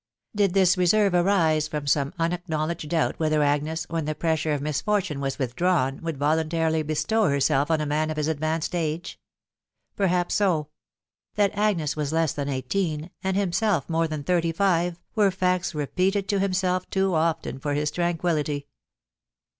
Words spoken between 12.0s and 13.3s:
less than eighteen,